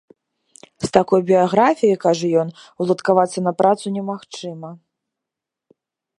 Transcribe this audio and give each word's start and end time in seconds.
З 0.85 0.87
такой 0.95 1.21
біяграфіяй, 1.27 1.97
кажа 2.05 2.27
ён, 2.45 2.49
уладкавацца 2.85 3.39
на 3.49 3.55
працу 3.61 3.85
немагчыма. 3.99 4.69